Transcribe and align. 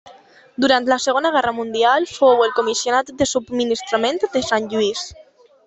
Durant 0.63 0.87
la 0.91 0.95
Segona 1.03 1.31
Guerra 1.35 1.53
Mundial 1.57 2.09
fou 2.13 2.41
el 2.47 2.55
comissionat 2.61 3.13
de 3.21 3.29
subministrament 3.35 4.21
de 4.27 4.45
Sant 4.51 4.69
Lluís. 4.75 5.09